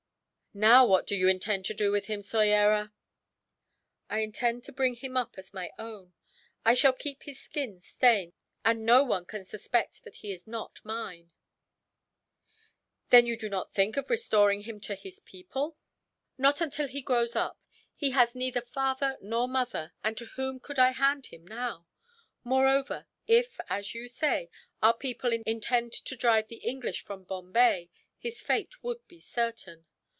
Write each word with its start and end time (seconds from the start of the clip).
"Now, 0.53 0.85
what 0.85 1.07
do 1.07 1.15
you 1.15 1.29
intend 1.29 1.63
to 1.67 1.73
do 1.73 1.93
with 1.93 2.07
him, 2.07 2.21
Soyera?" 2.21 2.91
"I 4.09 4.19
intend 4.19 4.65
to 4.65 4.73
bring 4.73 4.95
him 4.95 5.15
up 5.15 5.35
as 5.37 5.53
my 5.53 5.71
own. 5.79 6.11
I 6.65 6.73
shall 6.73 6.91
keep 6.91 7.23
his 7.23 7.39
skin 7.39 7.79
stained, 7.79 8.33
and 8.65 8.85
no 8.85 9.01
one 9.05 9.23
can 9.25 9.45
suspect 9.45 10.03
that 10.03 10.17
he 10.17 10.33
is 10.33 10.47
not 10.47 10.83
mine." 10.83 11.31
"Then 13.11 13.25
you 13.25 13.37
do 13.37 13.47
not 13.47 13.73
think 13.73 13.95
of 13.95 14.09
restoring 14.09 14.63
him 14.63 14.81
to 14.81 14.95
his 14.95 15.21
people?" 15.21 15.77
"Not 16.37 16.59
until 16.59 16.89
he 16.89 17.01
grows 17.01 17.33
up. 17.37 17.57
He 17.95 18.09
has 18.09 18.35
neither 18.35 18.59
father 18.59 19.17
nor 19.21 19.47
mother, 19.47 19.93
and 20.03 20.17
to 20.17 20.25
whom 20.35 20.59
could 20.59 20.77
I 20.77 20.91
hand 20.91 21.27
him, 21.27 21.47
now? 21.47 21.87
Moreover 22.43 23.07
if, 23.25 23.61
as 23.69 23.95
you 23.95 24.09
say, 24.09 24.49
our 24.83 24.93
people 24.97 25.31
intend 25.31 25.93
to 25.93 26.17
drive 26.17 26.49
the 26.49 26.57
English 26.57 27.05
from 27.05 27.23
Bombay, 27.23 27.89
his 28.17 28.41
fate 28.41 28.83
would 28.83 29.07
be 29.07 29.21
certain. 29.21 29.85